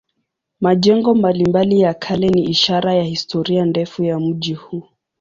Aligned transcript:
Majengo 0.61 1.15
mbalimbali 1.15 1.79
ya 1.81 1.93
kale 1.93 2.29
ni 2.29 2.43
ishara 2.43 2.93
ya 2.95 3.03
historia 3.03 3.65
ndefu 3.65 4.03
ya 4.03 4.19
mji 4.19 4.53
huu. 4.53 4.83